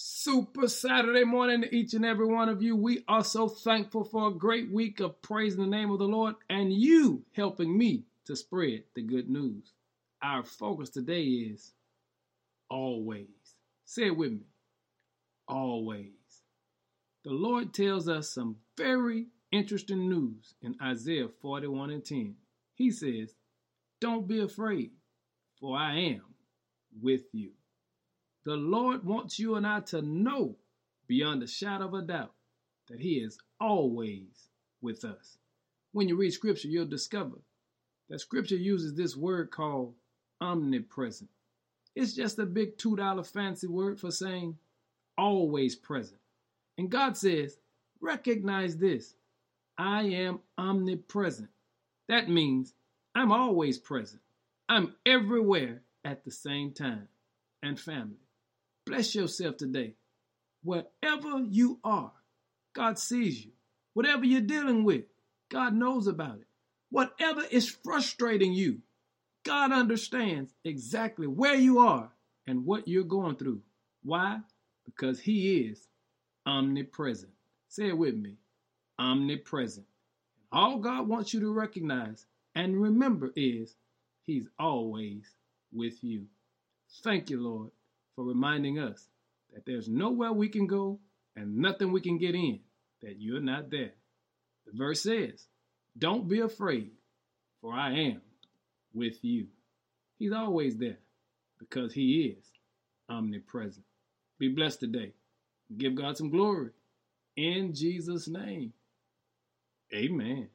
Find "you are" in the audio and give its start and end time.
61.40-62.12, 71.54-72.10